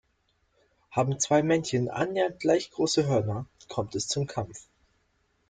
[0.89, 4.65] Haben zwei Männchen annähernd gleich große Hörner, kommt es zum Kampf.